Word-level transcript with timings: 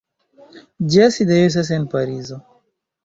Ĝia 0.95 1.05
sidejo 1.17 1.49
estas 1.51 1.71
en 1.77 1.87
Parizo. 1.93 2.41